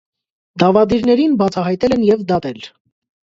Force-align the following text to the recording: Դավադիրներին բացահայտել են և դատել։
Դավադիրներին 0.63 1.35
բացահայտել 1.43 1.95
են 1.97 2.05
և 2.09 2.23
դատել։ 2.33 2.65